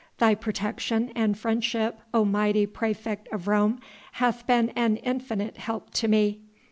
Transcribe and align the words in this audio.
Thy 0.17 0.33
protection 0.33 1.11
and 1.15 1.37
friendship, 1.37 1.99
O 2.11 2.25
mighty 2.25 2.65
praefect 2.65 3.27
of 3.31 3.47
Rome, 3.47 3.79
hath 4.13 4.47
been 4.47 4.69
an 4.71 4.97
infinite 4.97 5.57
help 5.57 5.91
to 5.91 6.07
me. 6.07 6.41